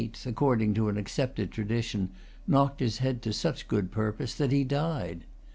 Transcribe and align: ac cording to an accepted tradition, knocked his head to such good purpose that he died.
ac 0.03 0.31
cording 0.31 0.73
to 0.73 0.89
an 0.89 0.97
accepted 0.97 1.51
tradition, 1.51 2.09
knocked 2.47 2.79
his 2.79 2.97
head 2.97 3.21
to 3.21 3.31
such 3.31 3.67
good 3.67 3.91
purpose 3.91 4.33
that 4.33 4.51
he 4.51 4.63
died. 4.63 5.25